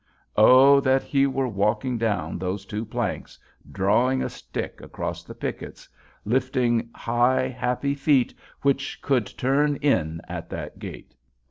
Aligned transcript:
Oh, 0.35 0.79
that 0.79 1.03
he 1.03 1.27
were 1.27 1.47
walking 1.47 1.99
down 1.99 2.39
those 2.39 2.65
two 2.65 2.85
planks, 2.85 3.37
drawing 3.71 4.23
a 4.23 4.29
stick 4.31 4.81
across 4.81 5.23
the 5.23 5.35
pickets, 5.35 5.87
lifting 6.25 6.89
high 6.95 7.47
happy 7.49 7.93
feet 7.93 8.33
which 8.63 8.99
could 9.03 9.27
turn 9.37 9.75
in 9.75 10.19
at 10.27 10.49
that 10.49 10.79
gate! 10.79 11.13